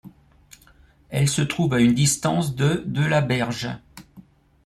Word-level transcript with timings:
Elle 1.11 1.29
se 1.29 1.43
trouve 1.43 1.75
à 1.75 1.79
une 1.79 1.93
distance 1.93 2.55
de 2.55 2.81
de 2.87 3.05
la 3.05 3.21
berge. 3.21 3.69